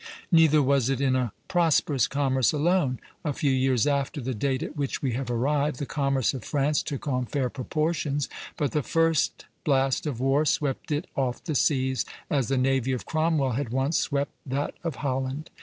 Neither 0.31 0.63
was 0.63 0.89
it 0.89 0.99
in 0.99 1.15
a 1.15 1.31
prosperous 1.47 2.07
commerce 2.07 2.51
alone; 2.53 2.99
a 3.23 3.33
few 3.33 3.51
years 3.51 3.85
after 3.85 4.19
the 4.19 4.33
date 4.33 4.63
at 4.63 4.75
which 4.75 5.03
we 5.03 5.11
have 5.13 5.29
arrived, 5.29 5.77
the 5.77 5.85
commerce 5.85 6.33
of 6.33 6.43
France 6.43 6.81
took 6.81 7.07
on 7.07 7.27
fair 7.27 7.51
proportions, 7.51 8.27
but 8.57 8.71
the 8.71 8.81
first 8.81 9.45
blast 9.63 10.07
of 10.07 10.19
war 10.19 10.43
swept 10.43 10.91
it 10.91 11.05
off 11.15 11.43
the 11.43 11.53
seas 11.53 12.03
as 12.31 12.47
the 12.47 12.57
navy 12.57 12.93
of 12.93 13.05
Cromwell 13.05 13.51
had 13.51 13.69
once 13.69 13.99
swept 13.99 14.31
that 14.43 14.73
of 14.83 14.95
Holland. 15.05 15.51